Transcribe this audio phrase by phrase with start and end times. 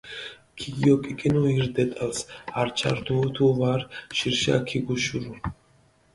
[0.59, 2.19] ქიგიოკიკინუ ირ დეტალს,
[2.59, 3.81] ართშა რდუო დო ვარ
[4.17, 5.35] ჟირშა ქიგუშურუ.